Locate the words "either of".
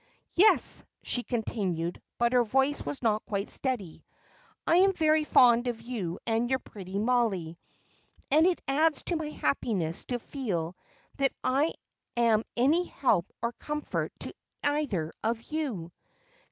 14.63-15.39